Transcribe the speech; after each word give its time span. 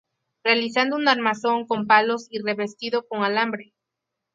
Realizando 0.43 0.95
una 0.95 1.11
armazón 1.11 1.67
con 1.67 1.85
palos 1.85 2.25
y 2.31 2.39
revestido 2.41 3.05
con 3.07 3.21
alambre. 3.23 3.71